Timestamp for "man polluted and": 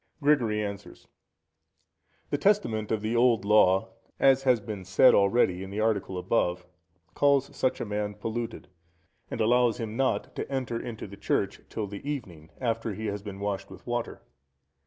7.85-9.39